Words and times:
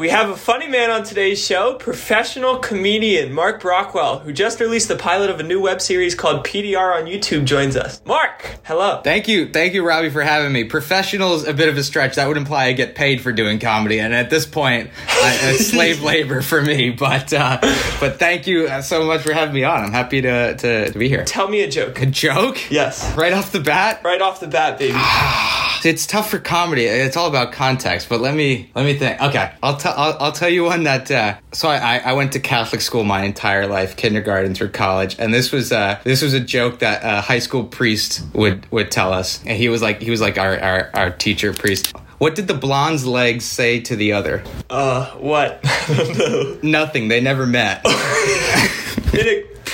We 0.00 0.08
have 0.08 0.30
a 0.30 0.36
funny 0.36 0.66
man 0.66 0.90
on 0.90 1.04
today's 1.04 1.44
show, 1.44 1.74
professional 1.74 2.56
comedian 2.56 3.34
Marc 3.34 3.60
Brockwell, 3.60 4.22
who 4.22 4.32
just 4.32 4.58
released 4.58 4.88
the 4.88 4.96
pilot 4.96 5.28
of 5.28 5.40
a 5.40 5.42
new 5.42 5.60
web 5.60 5.82
series 5.82 6.14
called 6.14 6.42
PDR 6.42 6.98
on 6.98 7.04
YouTube, 7.04 7.44
joins 7.44 7.76
us. 7.76 8.00
Marc, 8.06 8.60
hello. 8.62 9.02
Thank 9.04 9.28
you. 9.28 9.52
Thank 9.52 9.74
you, 9.74 9.86
Robby, 9.86 10.08
for 10.08 10.22
having 10.22 10.54
me. 10.54 10.64
Professional 10.64 11.34
is 11.34 11.46
a 11.46 11.52
bit 11.52 11.68
of 11.68 11.76
a 11.76 11.84
stretch. 11.84 12.14
That 12.14 12.28
would 12.28 12.38
imply 12.38 12.68
I 12.68 12.72
get 12.72 12.94
paid 12.94 13.20
for 13.20 13.30
doing 13.30 13.58
comedy. 13.58 14.00
And 14.00 14.14
at 14.14 14.30
this 14.30 14.46
point, 14.46 14.88
I, 15.06 15.38
it's 15.42 15.66
slave 15.66 16.02
labor 16.02 16.40
for 16.40 16.62
me. 16.62 16.88
But 16.88 17.34
uh, 17.34 17.58
but 18.00 18.18
thank 18.18 18.46
you 18.46 18.68
uh, 18.68 18.80
so 18.80 19.04
much 19.04 19.20
for 19.20 19.34
having 19.34 19.54
me 19.54 19.64
on. 19.64 19.84
I'm 19.84 19.92
happy 19.92 20.22
to, 20.22 20.56
to, 20.56 20.92
to 20.92 20.98
be 20.98 21.10
here. 21.10 21.26
Tell 21.26 21.48
me 21.48 21.60
a 21.60 21.68
joke. 21.68 22.00
A 22.00 22.06
joke? 22.06 22.70
Yes. 22.70 23.14
Right 23.18 23.34
off 23.34 23.52
the 23.52 23.60
bat? 23.60 24.00
Right 24.02 24.22
off 24.22 24.40
the 24.40 24.48
bat, 24.48 24.78
baby. 24.78 24.96
it's 25.84 26.06
tough 26.06 26.30
for 26.30 26.38
comedy. 26.38 26.84
It's 26.84 27.16
all 27.16 27.28
about 27.28 27.52
context. 27.52 28.08
But 28.08 28.20
let 28.20 28.34
me 28.34 28.70
let 28.74 28.84
me 28.84 28.94
think. 28.94 29.20
Okay, 29.20 29.52
I'll 29.62 29.76
tell 29.76 29.94
I'll, 29.96 30.16
I'll 30.20 30.32
tell 30.32 30.48
you 30.48 30.64
one 30.64 30.84
that. 30.84 31.10
Uh, 31.10 31.36
so 31.52 31.68
I, 31.68 31.98
I 31.98 32.12
went 32.12 32.32
to 32.32 32.40
Catholic 32.40 32.80
school 32.80 33.04
my 33.04 33.24
entire 33.24 33.66
life, 33.66 33.96
kindergarten 33.96 34.54
through 34.54 34.70
college, 34.70 35.16
and 35.18 35.32
this 35.32 35.52
was 35.52 35.72
uh 35.72 35.98
this 36.04 36.22
was 36.22 36.34
a 36.34 36.40
joke 36.40 36.80
that 36.80 37.02
a 37.02 37.20
high 37.20 37.38
school 37.38 37.64
priest 37.64 38.22
would 38.34 38.70
would 38.70 38.90
tell 38.90 39.12
us, 39.12 39.42
and 39.44 39.56
he 39.56 39.68
was 39.68 39.82
like 39.82 40.00
he 40.00 40.10
was 40.10 40.20
like 40.20 40.38
our 40.38 40.58
our, 40.60 40.90
our 40.94 41.10
teacher 41.10 41.52
priest. 41.52 41.94
What 42.18 42.34
did 42.34 42.48
the 42.48 42.54
blonde's 42.54 43.06
legs 43.06 43.46
say 43.46 43.80
to 43.80 43.96
the 43.96 44.12
other? 44.12 44.44
Uh, 44.68 45.10
what? 45.12 45.64
no. 46.18 46.58
Nothing. 46.62 47.08
They 47.08 47.22
never 47.22 47.46
met. 47.46 47.82
Did 49.12 49.26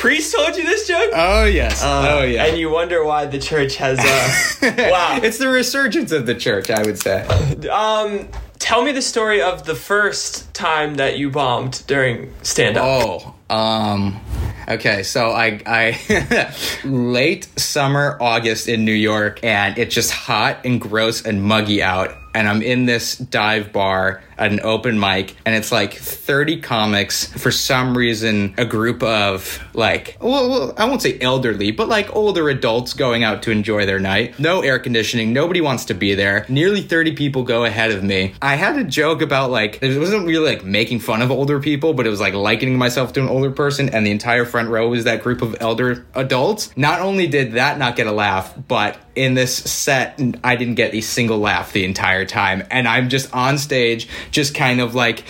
priest 0.07 0.37
told 0.37 0.57
you 0.57 0.63
this 0.63 0.87
joke? 0.87 1.11
oh 1.15 1.45
yes. 1.45 1.83
Uh, 1.83 2.19
oh 2.19 2.23
yeah. 2.23 2.47
And 2.47 2.57
you 2.57 2.71
wonder 2.71 3.05
why 3.05 3.27
the 3.27 3.41
church 3.41 3.75
has. 3.77 3.99
Uh, 3.99 4.63
wow. 4.91 5.19
it's 5.21 5.39
the 5.39 5.49
resurgence 5.49 6.13
of 6.13 6.27
the 6.27 6.35
church, 6.35 6.71
I 6.71 6.83
would 6.85 6.99
say. 6.99 7.27
Um, 7.69 8.29
tell 8.61 8.85
me 8.85 8.93
the 8.93 9.03
story 9.03 9.43
of 9.43 9.65
the 9.65 9.75
first 9.75 10.55
time 10.55 10.95
that 10.97 11.19
you 11.19 11.31
bombed 11.31 11.83
during 11.89 12.33
stand 12.43 12.77
up. 12.77 12.85
Oh, 12.85 13.35
um, 13.55 14.21
okay. 14.69 15.03
So 15.03 15.31
I, 15.31 15.61
I, 15.67 16.55
late 16.85 17.49
summer, 17.59 18.17
August 18.21 18.69
in 18.69 18.85
New 18.85 18.93
York, 18.93 19.41
and 19.43 19.77
it's 19.77 19.95
just 19.95 20.13
hot 20.13 20.65
and 20.65 20.81
gross 20.81 21.25
and 21.25 21.43
muggy 21.43 21.83
out. 21.83 22.17
And 22.37 22.47
I'm 22.47 22.61
in 22.61 22.85
this 22.85 23.17
dive 23.17 23.73
bar 23.73 24.23
at 24.37 24.53
an 24.53 24.61
open 24.63 25.01
mic, 25.01 25.35
and 25.47 25.55
it's 25.55 25.73
like 25.73 25.95
30 25.95 26.61
comics. 26.61 27.33
For 27.33 27.51
some 27.51 27.97
reason, 27.97 28.55
a 28.59 28.67
group 28.67 29.03
of 29.03 29.59
like, 29.73 30.19
well, 30.21 30.75
I 30.77 30.85
won't 30.85 31.01
say 31.01 31.19
elderly, 31.19 31.71
but 31.71 31.89
like 31.89 32.15
older 32.15 32.51
adults 32.51 32.93
going 32.93 33.25
out 33.25 33.43
to 33.45 33.51
enjoy 33.51 33.87
their 33.87 33.99
night. 33.99 34.39
No 34.39 34.61
air 34.61 34.79
conditioning. 34.79 35.33
Nobody 35.33 35.63
wants 35.63 35.87
to 35.87 35.95
be 35.95 36.15
there. 36.15 36.45
Nearly 36.51 36.83
30 36.83 37.15
people 37.17 37.43
go 37.43 37.65
ahead 37.65 37.91
of 37.91 38.05
me. 38.05 38.35
I 38.43 38.57
had 38.57 38.77
a 38.77 38.85
joke 38.85 39.23
about 39.23 39.51
like, 39.51 39.79
it 39.83 39.99
wasn't 39.99 40.27
really 40.27 40.57
like 40.57 40.63
making 40.63 41.01
fun 41.01 41.23
of 41.23 41.31
older 41.31 41.59
people, 41.59 41.95
but 41.95 42.07
it 42.07 42.11
was 42.11 42.21
like 42.21 42.35
likening 42.35 42.77
myself 42.77 43.15
to 43.15 43.23
an 43.23 43.29
older 43.29 43.51
person, 43.51 43.89
and 43.89 44.05
the 44.05 44.11
entire 44.11 44.45
front 44.45 44.69
row 44.69 44.91
was 44.91 45.05
that 45.05 45.23
group 45.23 45.41
of 45.41 45.57
elder 45.59 46.05
adults. 46.15 46.77
Not 46.77 47.01
only 47.01 47.29
did 47.29 47.53
that 47.53 47.79
not 47.79 47.97
get 47.97 48.07
a 48.07 48.13
laugh, 48.13 48.55
but 48.69 48.99
in 49.17 49.35
this 49.35 49.57
set, 49.57 50.21
I 50.45 50.57
didn't 50.57 50.75
get 50.75 50.95
a 50.95 51.01
single 51.01 51.39
laugh 51.39 51.73
the 51.73 51.85
entire 51.85 52.25
time, 52.25 52.63
and 52.71 52.87
I'm 52.87 53.09
just 53.09 53.35
on 53.35 53.59
stage, 53.59 54.09
just 54.31 54.55
kind 54.55 54.81
of 54.81 54.95
like, 54.95 55.25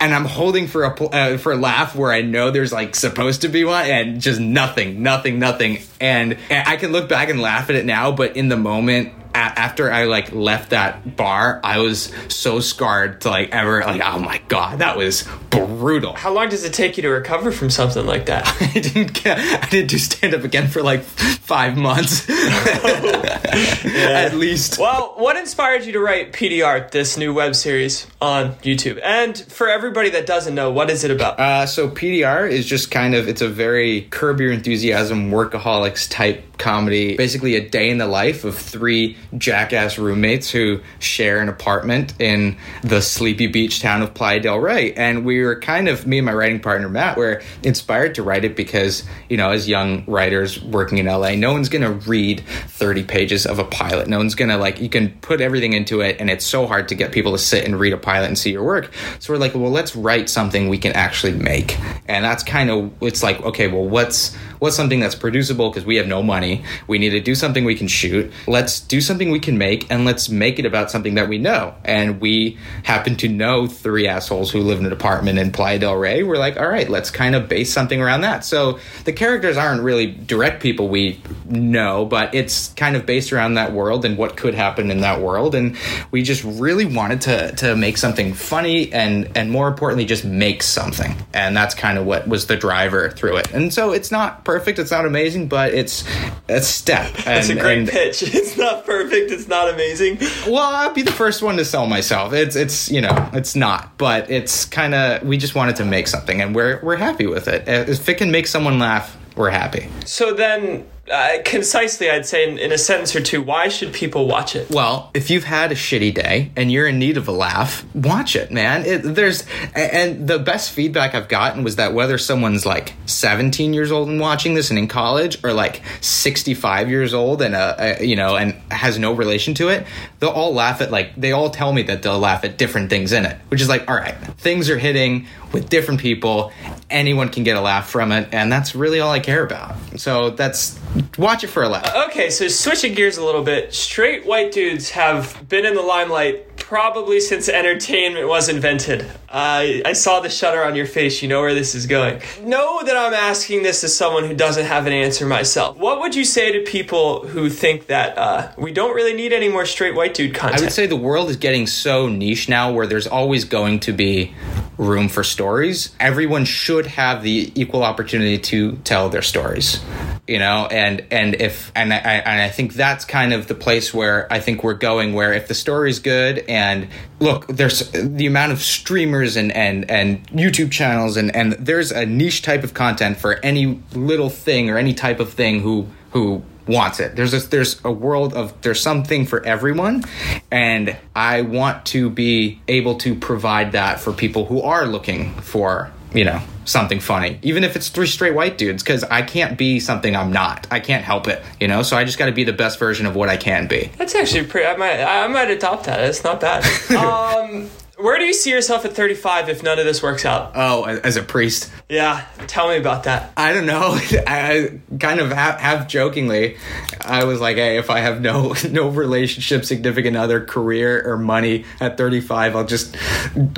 and 0.00 0.14
I'm 0.14 0.26
holding 0.26 0.66
for 0.66 0.84
a 0.84 1.04
uh, 1.04 1.38
for 1.38 1.52
a 1.52 1.56
laugh 1.56 1.96
where 1.96 2.12
I 2.12 2.20
know 2.20 2.50
there's 2.50 2.72
like 2.72 2.94
supposed 2.94 3.42
to 3.42 3.48
be 3.48 3.64
one, 3.64 3.86
and 3.86 4.20
just 4.20 4.40
nothing, 4.40 5.02
nothing, 5.02 5.38
nothing, 5.38 5.78
and, 6.00 6.36
and 6.50 6.68
I 6.68 6.76
can 6.76 6.92
look 6.92 7.08
back 7.08 7.30
and 7.30 7.40
laugh 7.40 7.70
at 7.70 7.76
it 7.76 7.86
now, 7.86 8.12
but 8.12 8.36
in 8.36 8.48
the 8.48 8.56
moment. 8.56 9.12
After 9.34 9.90
I 9.90 10.04
like 10.04 10.32
left 10.32 10.70
that 10.70 11.16
bar, 11.16 11.60
I 11.64 11.78
was 11.78 12.12
so 12.28 12.60
scarred 12.60 13.22
to 13.22 13.30
like 13.30 13.50
ever 13.50 13.80
like 13.80 14.02
oh 14.04 14.18
my 14.18 14.40
god 14.48 14.78
that 14.78 14.96
was 14.96 15.28
brutal. 15.50 16.14
How 16.14 16.32
long 16.32 16.48
does 16.48 16.64
it 16.64 16.72
take 16.72 16.96
you 16.96 17.02
to 17.02 17.08
recover 17.08 17.52
from 17.52 17.70
something 17.70 18.06
like 18.06 18.26
that? 18.26 18.46
I 18.60 18.78
didn't 18.78 19.12
get 19.12 19.38
I 19.38 19.68
didn't 19.68 19.90
do 19.90 19.98
stand 19.98 20.34
up 20.34 20.44
again 20.44 20.68
for 20.68 20.82
like 20.82 21.02
five 21.02 21.76
months. 21.76 22.28
At 22.30 24.34
least. 24.34 24.78
Well, 24.78 25.14
what 25.16 25.36
inspired 25.36 25.84
you 25.84 25.92
to 25.92 26.00
write 26.00 26.32
PDR, 26.32 26.90
this 26.90 27.16
new 27.16 27.32
web 27.32 27.54
series 27.54 28.06
on 28.20 28.54
YouTube? 28.56 29.00
And 29.02 29.36
for 29.36 29.68
everybody 29.68 30.10
that 30.10 30.26
doesn't 30.26 30.54
know, 30.54 30.70
what 30.70 30.90
is 30.90 31.04
it 31.04 31.10
about? 31.10 31.38
Uh, 31.38 31.66
so 31.66 31.88
PDR 31.88 32.50
is 32.50 32.66
just 32.66 32.90
kind 32.90 33.14
of 33.14 33.28
it's 33.28 33.42
a 33.42 33.48
very 33.48 34.02
curb 34.02 34.40
your 34.40 34.52
enthusiasm 34.52 35.30
workaholics 35.30 36.10
type 36.10 36.53
comedy. 36.58 37.16
Basically, 37.16 37.56
a 37.56 37.68
day 37.68 37.90
in 37.90 37.98
the 37.98 38.06
life 38.06 38.44
of 38.44 38.56
three 38.56 39.16
jackass 39.36 39.98
roommates 39.98 40.50
who 40.50 40.80
share 40.98 41.40
an 41.40 41.48
apartment 41.48 42.14
in 42.20 42.56
the 42.82 43.00
sleepy 43.00 43.46
beach 43.46 43.80
town 43.80 44.02
of 44.02 44.14
Playa 44.14 44.40
del 44.40 44.58
Rey. 44.58 44.92
And 44.94 45.24
we 45.24 45.42
were 45.42 45.58
kind 45.58 45.88
of 45.88 46.06
me 46.06 46.18
and 46.18 46.26
my 46.26 46.32
writing 46.32 46.60
partner 46.60 46.88
Matt 46.88 47.16
were 47.16 47.42
inspired 47.62 48.14
to 48.16 48.22
write 48.22 48.44
it 48.44 48.56
because 48.56 49.04
you 49.28 49.36
know 49.36 49.50
as 49.50 49.68
young 49.68 50.04
writers 50.06 50.62
working 50.62 50.98
in 50.98 51.06
LA, 51.06 51.34
no 51.34 51.52
one's 51.52 51.68
gonna 51.68 51.92
read 51.92 52.42
thirty 52.84 53.02
pages 53.02 53.46
of 53.46 53.58
a 53.58 53.64
pilot. 53.64 54.08
No 54.08 54.18
one's 54.18 54.34
gonna 54.34 54.58
like 54.58 54.78
you 54.78 54.90
can 54.90 55.08
put 55.22 55.40
everything 55.40 55.72
into 55.72 56.02
it, 56.02 56.16
and 56.20 56.28
it's 56.28 56.44
so 56.44 56.66
hard 56.66 56.88
to 56.88 56.94
get 56.94 57.12
people 57.12 57.32
to 57.32 57.38
sit 57.38 57.64
and 57.64 57.80
read 57.80 57.94
a 57.94 57.96
pilot 57.96 58.26
and 58.26 58.38
see 58.38 58.52
your 58.52 58.62
work. 58.62 58.92
So 59.20 59.32
we're 59.32 59.38
like, 59.38 59.54
well, 59.54 59.70
let's 59.70 59.96
write 59.96 60.28
something 60.28 60.68
we 60.68 60.76
can 60.76 60.92
actually 60.92 61.32
make, 61.32 61.78
and 62.06 62.22
that's 62.22 62.42
kind 62.42 62.68
of 62.68 62.92
it's 63.02 63.22
like 63.22 63.40
okay, 63.40 63.68
well, 63.68 63.88
what's 63.88 64.36
what's 64.58 64.76
something 64.76 65.00
that's 65.00 65.14
producible 65.14 65.70
because 65.70 65.86
we 65.86 65.96
have 65.96 66.06
no 66.06 66.22
money. 66.22 66.62
We 66.86 66.98
need 66.98 67.10
to 67.10 67.20
do 67.20 67.34
something 67.34 67.64
we 67.64 67.74
can 67.74 67.88
shoot. 67.88 68.30
Let's 68.46 68.80
do 68.80 69.00
something 69.00 69.30
we 69.30 69.40
can 69.40 69.56
make, 69.56 69.90
and 69.90 70.04
let's 70.04 70.28
make 70.28 70.58
it 70.58 70.66
about 70.66 70.90
something 70.90 71.14
that 71.14 71.30
we 71.30 71.38
know. 71.38 71.74
And 71.86 72.20
we 72.20 72.58
happen 72.82 73.16
to 73.16 73.28
know 73.28 73.66
three 73.66 74.06
assholes 74.06 74.50
who 74.50 74.60
live 74.60 74.78
in 74.78 74.84
an 74.84 74.92
apartment 74.92 75.38
in 75.38 75.52
Playa 75.52 75.78
del 75.78 75.96
Rey. 75.96 76.22
We're 76.22 76.36
like, 76.36 76.58
all 76.58 76.68
right, 76.68 76.90
let's 76.90 77.10
kind 77.10 77.34
of 77.34 77.48
base 77.48 77.72
something 77.72 78.02
around 78.02 78.20
that. 78.22 78.44
So 78.44 78.78
the 79.04 79.12
characters 79.14 79.56
aren't 79.56 79.82
really 79.82 80.06
direct 80.06 80.62
people 80.62 80.88
we 80.88 81.22
know, 81.46 82.04
but 82.04 82.34
it's 82.34 82.73
kind 82.76 82.96
of 82.96 83.06
based 83.06 83.32
around 83.32 83.54
that 83.54 83.72
world 83.72 84.04
and 84.04 84.16
what 84.18 84.36
could 84.36 84.54
happen 84.54 84.90
in 84.90 85.00
that 85.00 85.20
world. 85.20 85.54
And 85.54 85.76
we 86.10 86.22
just 86.22 86.42
really 86.44 86.84
wanted 86.84 87.20
to 87.22 87.52
to 87.56 87.76
make 87.76 87.96
something 87.96 88.34
funny 88.34 88.92
and 88.92 89.30
and 89.36 89.50
more 89.50 89.68
importantly, 89.68 90.04
just 90.04 90.24
make 90.24 90.62
something. 90.62 91.14
And 91.32 91.56
that's 91.56 91.74
kind 91.74 91.98
of 91.98 92.06
what 92.06 92.28
was 92.28 92.46
the 92.46 92.56
driver 92.56 93.10
through 93.10 93.36
it. 93.36 93.52
And 93.52 93.72
so 93.72 93.92
it's 93.92 94.10
not 94.10 94.44
perfect, 94.44 94.78
it's 94.78 94.90
not 94.90 95.06
amazing, 95.06 95.48
but 95.48 95.74
it's 95.74 96.04
a 96.48 96.60
step. 96.60 97.12
That's 97.24 97.48
a 97.48 97.54
great 97.54 97.78
and- 97.78 97.88
pitch. 97.88 98.22
It's 98.34 98.56
not 98.58 98.84
perfect. 98.84 99.30
It's 99.30 99.48
not 99.48 99.72
amazing. 99.72 100.18
well, 100.46 100.58
I'll 100.74 100.92
be 100.92 101.02
the 101.02 101.12
first 101.12 101.42
one 101.42 101.56
to 101.56 101.64
sell 101.64 101.86
myself. 101.86 102.32
It's 102.32 102.56
it's 102.56 102.90
you 102.90 103.00
know 103.00 103.30
it's 103.32 103.54
not, 103.56 103.96
but 103.98 104.30
it's 104.30 104.64
kind 104.66 104.94
of 104.94 105.22
we 105.22 105.36
just 105.38 105.54
wanted 105.54 105.76
to 105.76 105.84
make 105.84 106.06
something, 106.08 106.40
and 106.42 106.54
we're 106.54 106.80
we're 106.82 106.96
happy 106.96 107.26
with 107.26 107.48
it. 107.48 107.64
If 107.68 108.08
it 108.08 108.14
can 108.18 108.30
make 108.30 108.46
someone 108.46 108.78
laugh, 108.78 109.16
we're 109.36 109.50
happy. 109.50 109.88
So 110.04 110.34
then, 110.34 110.86
uh, 111.10 111.38
concisely, 111.44 112.10
I'd 112.10 112.24
say 112.24 112.48
in, 112.48 112.58
in 112.58 112.72
a 112.72 112.78
sentence 112.78 113.14
or 113.14 113.20
two, 113.20 113.42
why 113.42 113.68
should 113.68 113.92
people 113.92 114.26
watch 114.26 114.56
it? 114.56 114.70
Well, 114.70 115.10
if 115.12 115.28
you've 115.28 115.44
had 115.44 115.70
a 115.70 115.74
shitty 115.74 116.14
day 116.14 116.50
and 116.56 116.72
you're 116.72 116.86
in 116.86 116.98
need 116.98 117.18
of 117.18 117.28
a 117.28 117.32
laugh, 117.32 117.84
watch 117.94 118.36
it, 118.36 118.50
man. 118.50 118.86
It, 118.86 118.98
there's 119.02 119.44
and 119.74 120.26
the 120.26 120.38
best 120.38 120.70
feedback 120.70 121.14
I've 121.14 121.28
gotten 121.28 121.62
was 121.62 121.76
that 121.76 121.92
whether 121.92 122.16
someone's 122.16 122.64
like 122.64 122.94
17 123.04 123.74
years 123.74 123.92
old 123.92 124.08
and 124.08 124.18
watching 124.18 124.54
this 124.54 124.70
and 124.70 124.78
in 124.78 124.88
college, 124.88 125.42
or 125.44 125.52
like 125.52 125.82
65 126.00 126.88
years 126.88 127.12
old 127.12 127.42
and 127.42 127.54
uh, 127.54 127.76
uh, 127.78 127.96
you 128.00 128.16
know 128.16 128.36
and 128.36 128.54
has 128.70 128.98
no 128.98 129.12
relation 129.12 129.52
to 129.54 129.68
it, 129.68 129.86
they'll 130.20 130.30
all 130.30 130.54
laugh 130.54 130.80
at 130.80 130.90
like 130.90 131.14
they 131.16 131.32
all 131.32 131.50
tell 131.50 131.72
me 131.74 131.82
that 131.82 132.02
they'll 132.02 132.18
laugh 132.18 132.44
at 132.44 132.56
different 132.56 132.88
things 132.88 133.12
in 133.12 133.26
it, 133.26 133.36
which 133.48 133.60
is 133.60 133.68
like, 133.68 133.88
all 133.90 133.96
right, 133.96 134.14
things 134.38 134.70
are 134.70 134.78
hitting 134.78 135.26
with 135.52 135.68
different 135.68 136.00
people. 136.00 136.50
Anyone 136.88 137.28
can 137.28 137.44
get 137.44 137.58
a 137.58 137.60
laugh 137.60 137.90
from 137.90 138.10
it, 138.10 138.28
and 138.32 138.50
that's 138.50 138.74
really 138.74 139.00
all 139.00 139.12
I 139.12 139.20
care 139.20 139.44
about. 139.44 139.76
So 139.96 140.30
that's 140.30 140.78
watch 141.18 141.44
it 141.44 141.48
for 141.48 141.62
a 141.62 141.68
laugh. 141.68 142.08
Okay, 142.08 142.30
so 142.30 142.48
switching 142.48 142.94
gears 142.94 143.16
a 143.16 143.24
little 143.24 143.42
bit, 143.42 143.74
straight 143.74 144.26
white 144.26 144.52
dudes 144.52 144.90
have 144.90 145.48
been 145.48 145.64
in 145.64 145.74
the 145.74 145.82
limelight 145.82 146.56
probably 146.56 147.20
since 147.20 147.48
entertainment 147.48 148.26
was 148.26 148.48
invented. 148.48 149.02
Uh, 149.28 149.82
I 149.84 149.92
saw 149.92 150.20
the 150.20 150.30
shutter 150.30 150.64
on 150.64 150.74
your 150.74 150.86
face. 150.86 151.22
You 151.22 151.28
know 151.28 151.40
where 151.40 151.54
this 151.54 151.74
is 151.74 151.86
going. 151.86 152.22
Know 152.42 152.82
that 152.84 152.96
I'm 152.96 153.12
asking 153.12 153.62
this 153.62 153.84
as 153.84 153.94
someone 153.94 154.24
who 154.24 154.34
doesn't 154.34 154.64
have 154.64 154.86
an 154.86 154.92
answer 154.92 155.26
myself. 155.26 155.76
What 155.76 156.00
would 156.00 156.14
you 156.14 156.24
say 156.24 156.52
to 156.52 156.60
people 156.70 157.26
who 157.26 157.50
think 157.50 157.86
that 157.88 158.16
uh, 158.16 158.52
we 158.56 158.72
don't 158.72 158.94
really 158.94 159.14
need 159.14 159.32
any 159.32 159.48
more 159.48 159.66
straight 159.66 159.94
white 159.94 160.14
dude 160.14 160.34
content? 160.34 160.60
I 160.60 160.64
would 160.64 160.72
say 160.72 160.86
the 160.86 160.96
world 160.96 161.28
is 161.28 161.36
getting 161.36 161.66
so 161.66 162.08
niche 162.08 162.48
now 162.48 162.72
where 162.72 162.86
there's 162.86 163.06
always 163.06 163.44
going 163.44 163.80
to 163.80 163.92
be 163.92 164.34
room 164.78 165.08
for 165.08 165.22
stories. 165.22 165.94
Everyone 166.00 166.44
should 166.44 166.86
have 166.86 167.22
the 167.22 167.52
equal 167.54 167.82
opportunity 167.82 168.38
to 168.38 168.76
tell 168.84 169.08
their 169.08 169.22
stories. 169.22 169.80
You 170.26 170.38
know, 170.38 170.66
and 170.70 171.04
and 171.10 171.34
if 171.34 171.70
and 171.74 171.92
I 171.92 171.96
and 171.96 172.40
I 172.40 172.48
think 172.48 172.72
that's 172.72 173.04
kind 173.04 173.34
of 173.34 173.46
the 173.46 173.54
place 173.54 173.92
where 173.92 174.26
I 174.32 174.40
think 174.40 174.64
we're 174.64 174.72
going 174.72 175.12
where 175.12 175.34
if 175.34 175.48
the 175.48 175.54
story's 175.54 175.98
good 175.98 176.38
and 176.48 176.88
look, 177.20 177.46
there's 177.46 177.90
the 177.90 178.26
amount 178.26 178.52
of 178.52 178.62
streamers 178.62 179.36
and 179.36 179.52
and 179.52 179.90
and 179.90 180.26
YouTube 180.28 180.70
channels 180.70 181.18
and 181.18 181.34
and 181.36 181.52
there's 181.52 181.92
a 181.92 182.06
niche 182.06 182.40
type 182.40 182.64
of 182.64 182.72
content 182.72 183.18
for 183.18 183.34
any 183.44 183.82
little 183.92 184.30
thing 184.30 184.70
or 184.70 184.78
any 184.78 184.94
type 184.94 185.20
of 185.20 185.30
thing 185.34 185.60
who 185.60 185.88
who 186.12 186.42
wants 186.66 187.00
it. 187.00 187.16
There's 187.16 187.34
a, 187.34 187.40
there's 187.48 187.80
a 187.84 187.92
world 187.92 188.34
of 188.34 188.60
there's 188.62 188.80
something 188.80 189.26
for 189.26 189.44
everyone, 189.44 190.04
and 190.50 190.96
I 191.14 191.42
want 191.42 191.86
to 191.86 192.10
be 192.10 192.60
able 192.68 192.96
to 192.98 193.14
provide 193.14 193.72
that 193.72 194.00
for 194.00 194.12
people 194.12 194.46
who 194.46 194.62
are 194.62 194.86
looking 194.86 195.34
for 195.34 195.92
you 196.14 196.24
know 196.24 196.40
something 196.64 197.00
funny, 197.00 197.38
even 197.42 197.64
if 197.64 197.76
it's 197.76 197.88
three 197.88 198.06
straight 198.06 198.34
white 198.34 198.56
dudes, 198.56 198.82
because 198.82 199.04
I 199.04 199.22
can't 199.22 199.58
be 199.58 199.80
something 199.80 200.16
I'm 200.16 200.32
not. 200.32 200.66
I 200.70 200.80
can't 200.80 201.04
help 201.04 201.28
it, 201.28 201.42
you 201.60 201.68
know. 201.68 201.82
So 201.82 201.96
I 201.96 202.04
just 202.04 202.18
got 202.18 202.26
to 202.26 202.32
be 202.32 202.44
the 202.44 202.52
best 202.52 202.78
version 202.78 203.06
of 203.06 203.14
what 203.14 203.28
I 203.28 203.36
can 203.36 203.66
be. 203.66 203.90
That's 203.98 204.14
actually 204.14 204.46
pretty. 204.46 204.66
I 204.66 204.76
might 204.76 205.02
I 205.02 205.26
might 205.28 205.50
adopt 205.50 205.84
that. 205.84 206.00
It's 206.00 206.24
not 206.24 206.40
bad. 206.40 206.64
um, 206.96 207.68
where 207.96 208.18
do 208.18 208.24
you 208.24 208.34
see 208.34 208.50
yourself 208.50 208.84
at 208.84 208.92
35 208.92 209.48
if 209.48 209.62
none 209.62 209.78
of 209.78 209.84
this 209.84 210.02
works 210.02 210.24
out? 210.24 210.52
Oh, 210.54 210.84
as 210.84 211.16
a 211.16 211.22
priest. 211.22 211.70
Yeah, 211.88 212.26
tell 212.46 212.68
me 212.68 212.76
about 212.76 213.04
that. 213.04 213.32
I 213.36 213.52
don't 213.52 213.66
know. 213.66 213.98
I 214.26 214.80
kind 214.98 215.20
of 215.20 215.30
half, 215.30 215.60
half 215.60 215.88
jokingly, 215.88 216.56
I 217.00 217.24
was 217.24 217.40
like, 217.40 217.56
"Hey, 217.56 217.78
if 217.78 217.90
I 217.90 218.00
have 218.00 218.20
no 218.20 218.54
no 218.70 218.88
relationship, 218.88 219.64
significant 219.64 220.16
other, 220.16 220.44
career, 220.44 221.02
or 221.08 221.16
money 221.16 221.64
at 221.80 221.96
35, 221.96 222.56
I'll 222.56 222.64
just 222.64 222.96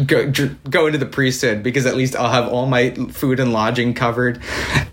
go 0.06 0.30
go 0.68 0.86
into 0.86 0.98
the 0.98 1.06
priesthood 1.06 1.62
because 1.62 1.86
at 1.86 1.96
least 1.96 2.14
I'll 2.16 2.30
have 2.30 2.48
all 2.48 2.66
my 2.66 2.90
food 2.90 3.40
and 3.40 3.52
lodging 3.52 3.94
covered, 3.94 4.42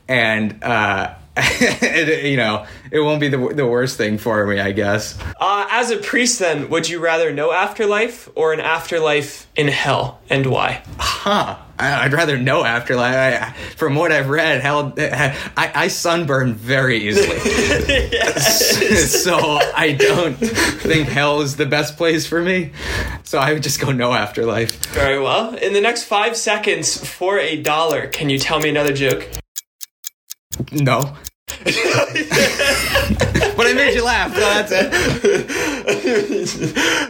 and 0.08 0.64
uh, 0.64 1.16
it, 1.38 2.26
you 2.26 2.38
know, 2.38 2.66
it 2.92 3.00
won't 3.00 3.20
be 3.20 3.28
the, 3.28 3.38
the 3.38 3.66
worst 3.66 3.98
thing 3.98 4.20
for 4.20 4.46
me, 4.46 4.60
I 4.60 4.72
guess. 4.72 5.18
Uh, 5.40 5.66
as 5.72 5.90
a 5.90 5.98
priest, 5.98 6.38
then, 6.38 6.70
would 6.70 6.88
you 6.88 7.00
rather 7.00 7.34
no 7.34 7.52
afterlife 7.52 8.30
or 8.36 8.54
an 8.54 8.60
afterlife 8.60 9.48
in 9.56 9.68
hell, 9.68 10.22
and 10.30 10.46
why? 10.46 10.84
Huh. 11.00 11.58
I'd 11.80 12.14
rather 12.14 12.38
no 12.38 12.64
afterlife. 12.64 13.16
I, 13.16 13.52
from 13.76 13.96
what 13.96 14.12
I've 14.12 14.30
read, 14.30 14.62
hell, 14.62 14.94
I, 14.98 15.36
I 15.58 15.88
sunburn 15.88 16.54
very 16.54 16.98
easily. 16.98 17.40
so 19.08 19.38
I 19.76 19.96
don't 19.98 20.36
think 20.36 21.08
hell 21.08 21.42
is 21.42 21.56
the 21.56 21.66
best 21.66 21.98
place 21.98 22.28
for 22.28 22.42
me. 22.42 22.72
So 23.24 23.40
I 23.40 23.54
would 23.54 23.64
just 23.64 23.82
go 23.82 23.92
no 23.92 24.14
afterlife. 24.14 24.86
Very 24.94 25.20
well. 25.20 25.56
In 25.56 25.74
the 25.74 25.82
next 25.82 26.04
five 26.04 26.38
seconds, 26.38 27.04
for 27.04 27.40
a 27.40 27.62
dollar, 27.62 28.08
can 28.08 28.30
you 28.30 28.38
tell 28.38 28.60
me 28.60 28.70
another 28.70 28.94
joke? 28.94 29.28
No. 30.72 31.16
but 31.64 31.76
I 33.68 33.74
made 33.76 33.94
you 33.94 34.04
laugh, 34.04 34.34
so 34.34 34.40
that's 34.40 34.72
it. 34.74 34.92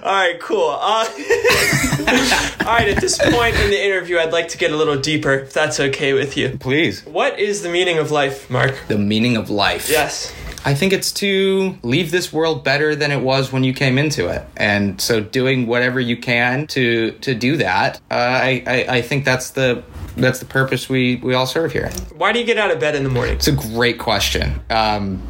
All 0.04 0.12
right, 0.12 0.40
cool. 0.40 0.70
Uh, 0.70 1.06
all 2.66 2.74
right, 2.74 2.90
at 2.90 2.98
this 3.00 3.18
point 3.18 3.56
in 3.56 3.70
the 3.70 3.82
interview, 3.84 4.18
I'd 4.18 4.34
like 4.34 4.50
to 4.50 4.58
get 4.58 4.72
a 4.72 4.76
little 4.76 4.98
deeper, 4.98 5.34
if 5.34 5.54
that's 5.54 5.80
okay 5.80 6.14
with 6.14 6.36
you. 6.38 6.58
Please. 6.60 7.06
What 7.06 7.40
is 7.40 7.62
the 7.62 7.70
meaning 7.70 7.98
of 7.98 8.12
life, 8.12 8.50
Marc? 8.50 8.76
The 8.88 8.98
meaning 8.98 9.38
of 9.38 9.50
life? 9.50 9.90
Yes. 9.90 10.34
I 10.66 10.74
think 10.74 10.94
it's 10.94 11.12
to 11.14 11.78
leave 11.84 12.12
this 12.12 12.32
world 12.32 12.64
better 12.64 12.96
than 12.96 13.12
it 13.12 13.22
was 13.22 13.52
when 13.52 13.66
you 13.66 13.74
came 13.74 13.98
into 13.98 14.30
it, 14.30 14.46
and 14.56 15.00
so 15.02 15.20
doing 15.20 15.68
whatever 15.68 16.00
you 16.00 16.16
can 16.16 16.68
to 16.68 17.12
to 17.12 17.36
do 17.36 17.58
that. 17.58 17.98
Uh, 18.10 18.14
I, 18.14 18.64
I 18.66 18.86
I 18.98 19.02
think 19.02 19.26
that's 19.26 19.50
the 19.52 19.84
that's 20.16 20.40
the 20.40 20.46
purpose 20.46 20.90
we 20.90 21.18
we 21.18 21.34
all 21.34 21.48
serve 21.48 21.72
here. 21.72 21.90
Why 22.16 22.32
do 22.32 22.40
you 22.40 22.46
get 22.46 22.58
out 22.58 22.72
of 22.72 22.80
bed 22.80 22.96
in 22.96 23.04
the 23.04 23.10
morning? 23.10 23.36
It's 23.36 23.48
a 23.48 23.52
great 23.52 24.00
question. 24.00 24.62
Um, 24.70 25.22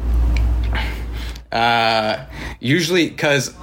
uh, 1.50 2.26
usually 2.58 3.08
because 3.08 3.54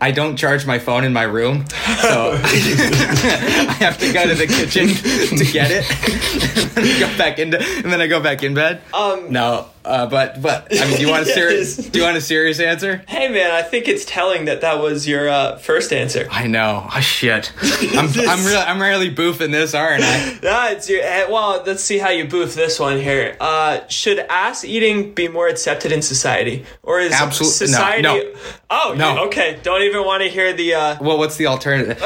I 0.00 0.12
don't 0.12 0.36
charge 0.36 0.66
my 0.66 0.78
phone 0.78 1.04
in 1.04 1.12
my 1.12 1.24
room, 1.24 1.66
so 1.68 2.38
I 2.42 3.76
have 3.80 3.98
to 3.98 4.12
go 4.12 4.26
to 4.26 4.34
the 4.34 4.46
kitchen 4.46 4.88
to 5.36 5.44
get 5.52 5.70
it, 5.72 5.84
and 6.76 6.86
then 6.86 7.00
go 7.00 7.18
back 7.18 7.38
into, 7.40 7.58
and 7.58 7.92
then 7.92 8.00
I 8.00 8.06
go 8.06 8.20
back 8.20 8.44
in 8.44 8.54
bed. 8.54 8.82
Um, 8.94 9.32
no, 9.32 9.66
uh, 9.84 10.06
but 10.06 10.42
but 10.42 10.68
I 10.78 10.86
mean, 10.86 10.96
do 10.96 11.02
you 11.02 11.08
want 11.08 11.22
a 11.22 11.26
serious? 11.32 11.76
Do 11.76 11.98
you 11.98 12.04
want 12.04 12.16
a 12.16 12.20
serious 12.20 12.60
answer? 12.60 13.02
Hey 13.08 13.28
man, 13.28 13.50
I 13.50 13.62
think 13.62 13.88
it's 13.88 14.04
telling 14.04 14.44
that 14.44 14.60
that 14.60 14.80
was 14.80 15.08
your 15.08 15.28
uh, 15.28 15.56
first 15.56 15.92
answer. 15.92 16.28
I 16.30 16.46
know. 16.46 16.86
Oh 16.94 17.00
shit. 17.00 17.52
I'm 17.62 18.08
I'm 18.28 18.44
really 18.44 18.56
I'm 18.56 18.80
really 18.80 19.14
boofing 19.14 19.52
this, 19.52 19.74
aren't 19.74 20.04
I? 20.04 20.38
nah, 20.42 20.68
it's 20.68 20.90
your. 20.90 21.00
Eh, 21.02 21.28
well, 21.30 21.62
let's 21.64 21.82
see 21.82 21.98
how 21.98 22.10
you 22.10 22.26
boof 22.26 22.54
this 22.54 22.78
one 22.78 22.98
here. 23.00 23.36
Uh, 23.40 23.86
should 23.88 24.18
ass 24.18 24.64
eating 24.64 25.14
be 25.14 25.28
more 25.28 25.48
accepted 25.48 25.92
in 25.92 26.02
society, 26.02 26.66
or 26.82 27.00
is 27.00 27.12
Absolutely 27.12 27.66
society? 27.66 28.02
No, 28.02 28.16
no. 28.16 28.34
Oh 28.68 28.94
no. 28.96 29.24
Okay, 29.26 29.58
don't 29.62 29.82
even 29.82 30.04
want 30.04 30.22
to 30.22 30.28
hear 30.28 30.52
the. 30.52 30.74
Uh, 30.74 30.96
well, 31.00 31.16
what's 31.16 31.36
the 31.36 31.46
alternative? 31.46 31.98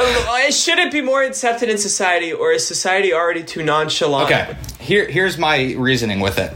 Should 0.51 0.79
it 0.79 0.93
be 0.93 1.01
more 1.01 1.25
accepted 1.25 1.69
in 1.69 1.79
society, 1.79 2.33
or 2.33 2.53
is 2.53 2.65
society 2.65 3.13
already 3.13 3.43
too 3.43 3.65
nonchalant? 3.65 4.31
Okay, 4.31 4.57
here 4.79 5.09
here's 5.09 5.39
my 5.39 5.75
reasoning 5.77 6.21
with 6.21 6.39
it. 6.39 6.53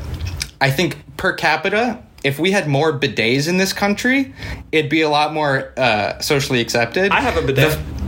I 0.61 0.70
think 0.70 0.99
per 1.19 1.35
capita, 1.35 2.03
if 2.25 2.38
we 2.38 2.50
had 2.50 2.67
more 2.67 2.99
bidets 2.99 3.49
in 3.49 3.59
this 3.59 3.75
country, 3.75 4.32
it'd 4.73 4.91
be 4.91 5.03
a 5.03 5.11
lot 5.11 5.35
more 5.35 5.75
uh, 5.76 6.19
socially 6.20 6.61
accepted. 6.61 7.12
I 7.12 7.20
have 7.20 7.37
a 7.37 7.47
bidet. 7.47 7.73
The, 7.73 7.99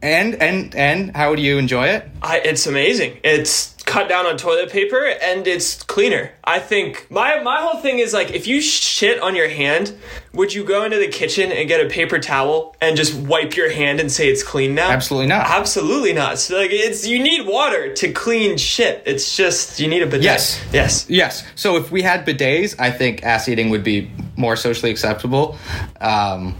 and 0.00 0.34
and 0.42 0.74
and 0.74 1.16
how 1.16 1.34
do 1.34 1.42
you 1.42 1.58
enjoy 1.58 1.88
it? 1.88 2.10
I, 2.22 2.38
it's 2.38 2.66
amazing. 2.66 3.18
It's 3.22 3.73
cut 3.84 4.08
down 4.08 4.26
on 4.26 4.36
toilet 4.36 4.70
paper 4.70 5.04
and 5.06 5.46
it's 5.46 5.82
cleaner. 5.82 6.32
I 6.42 6.58
think 6.58 7.06
my 7.10 7.40
my 7.42 7.60
whole 7.60 7.80
thing 7.80 7.98
is 7.98 8.12
like 8.12 8.30
if 8.32 8.46
you 8.46 8.60
shit 8.60 9.20
on 9.20 9.36
your 9.36 9.48
hand, 9.48 9.96
would 10.32 10.52
you 10.52 10.64
go 10.64 10.84
into 10.84 10.98
the 10.98 11.08
kitchen 11.08 11.52
and 11.52 11.68
get 11.68 11.84
a 11.84 11.88
paper 11.88 12.18
towel 12.18 12.74
and 12.80 12.96
just 12.96 13.14
wipe 13.14 13.56
your 13.56 13.70
hand 13.70 14.00
and 14.00 14.10
say 14.10 14.28
it's 14.28 14.42
clean 14.42 14.74
now? 14.74 14.90
Absolutely 14.90 15.28
not. 15.28 15.46
Absolutely 15.46 16.12
not. 16.12 16.38
So 16.38 16.56
like 16.56 16.70
it's 16.72 17.06
you 17.06 17.22
need 17.22 17.46
water 17.46 17.94
to 17.94 18.12
clean 18.12 18.56
shit. 18.56 19.02
It's 19.06 19.36
just 19.36 19.80
you 19.80 19.88
need 19.88 20.02
a 20.02 20.06
bidet. 20.06 20.22
Yes. 20.22 20.64
Yes. 20.72 21.08
Yes. 21.08 21.44
So 21.54 21.76
if 21.76 21.90
we 21.90 22.02
had 22.02 22.26
bidets, 22.26 22.74
I 22.78 22.90
think 22.90 23.22
ass 23.22 23.48
eating 23.48 23.70
would 23.70 23.84
be 23.84 24.10
more 24.36 24.56
socially 24.56 24.90
acceptable. 24.90 25.56
Um, 26.00 26.56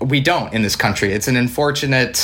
we 0.00 0.20
don't 0.20 0.52
in 0.54 0.62
this 0.62 0.76
country. 0.76 1.12
It's 1.12 1.28
an 1.28 1.36
unfortunate 1.36 2.16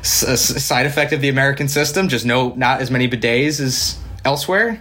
s- 0.00 0.64
side 0.64 0.86
effect 0.86 1.12
of 1.12 1.20
the 1.20 1.28
American 1.28 1.68
system. 1.68 2.08
Just 2.08 2.24
no, 2.24 2.52
not 2.54 2.80
as 2.80 2.90
many 2.90 3.08
bidets 3.08 3.60
as 3.60 3.98
elsewhere. 4.24 4.80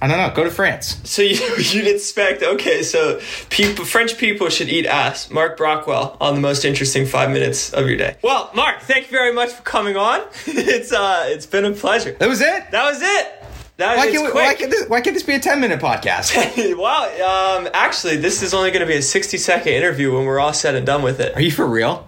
I 0.00 0.06
don't 0.06 0.18
know. 0.18 0.32
Go 0.32 0.44
to 0.44 0.50
France. 0.50 1.00
So 1.04 1.22
you, 1.22 1.38
you'd 1.58 1.88
expect 1.88 2.42
okay. 2.42 2.82
So 2.82 3.20
people, 3.50 3.84
French 3.84 4.16
people 4.16 4.48
should 4.48 4.68
eat 4.68 4.86
ass. 4.86 5.30
Marc 5.30 5.58
Brockwell 5.58 6.16
on 6.20 6.34
the 6.34 6.40
most 6.40 6.64
interesting 6.64 7.04
five 7.06 7.30
minutes 7.30 7.72
of 7.72 7.88
your 7.88 7.96
day. 7.96 8.16
Well, 8.22 8.50
Marc, 8.54 8.80
thank 8.82 9.10
you 9.10 9.16
very 9.16 9.32
much 9.32 9.50
for 9.50 9.62
coming 9.62 9.96
on. 9.96 10.20
it's 10.46 10.92
uh, 10.92 11.24
it's 11.26 11.46
been 11.46 11.64
a 11.64 11.72
pleasure. 11.72 12.12
That 12.12 12.28
was 12.28 12.40
it. 12.40 12.70
That 12.70 12.84
was 12.90 13.00
it. 13.02 13.44
That, 13.78 13.96
why, 13.96 14.10
can 14.10 14.24
we, 14.24 14.32
why, 14.32 14.54
can 14.54 14.70
this, 14.70 14.88
why 14.88 15.00
can't 15.00 15.14
this 15.14 15.22
be 15.22 15.34
a 15.34 15.38
10 15.38 15.60
minute 15.60 15.80
podcast? 15.80 16.76
well, 16.76 17.60
um, 17.60 17.68
actually, 17.72 18.16
this 18.16 18.42
is 18.42 18.52
only 18.52 18.72
going 18.72 18.80
to 18.80 18.86
be 18.86 18.96
a 18.96 19.02
60 19.02 19.38
second 19.38 19.72
interview 19.72 20.12
when 20.12 20.24
we're 20.24 20.40
all 20.40 20.52
said 20.52 20.74
and 20.74 20.84
done 20.84 21.02
with 21.02 21.20
it. 21.20 21.36
Are 21.36 21.40
you 21.40 21.52
for 21.52 21.64
real? 21.64 22.04